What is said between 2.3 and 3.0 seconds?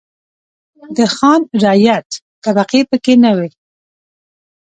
طبقې